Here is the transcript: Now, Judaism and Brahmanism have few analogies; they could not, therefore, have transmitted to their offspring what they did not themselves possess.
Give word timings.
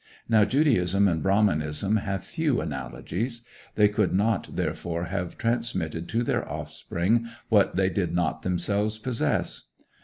Now, 0.27 0.45
Judaism 0.45 1.07
and 1.07 1.21
Brahmanism 1.21 1.97
have 1.97 2.23
few 2.23 2.59
analogies; 2.59 3.45
they 3.75 3.87
could 3.87 4.15
not, 4.15 4.55
therefore, 4.55 5.03
have 5.03 5.37
transmitted 5.37 6.09
to 6.09 6.23
their 6.23 6.43
offspring 6.49 7.27
what 7.49 7.75
they 7.75 7.91
did 7.91 8.11
not 8.11 8.41
themselves 8.41 8.97
possess. 8.97 9.67